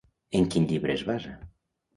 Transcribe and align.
En 0.39 0.47
quin 0.55 0.65
llibre 0.71 0.97
es 1.01 1.05
basa? 1.13 1.37